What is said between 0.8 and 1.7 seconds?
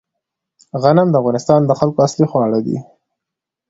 غنم د افغانستان